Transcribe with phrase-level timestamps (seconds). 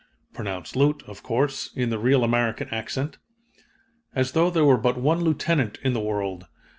[0.33, 3.19] (pronounced 'Loot,' of course, in the real American accent),
[4.15, 6.47] as though there were but one lieutenant in the world.